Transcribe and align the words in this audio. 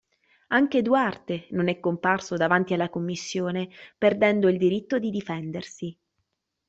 Anche 0.47 0.81
Duarte 0.81 1.45
non 1.51 1.67
è 1.67 1.79
comparso 1.79 2.35
davanti 2.35 2.73
alla 2.73 2.89
Commissione, 2.89 3.69
perdendo 3.99 4.49
il 4.49 4.57
diritto 4.57 4.97
di 4.97 5.11
difendersi. 5.11 5.95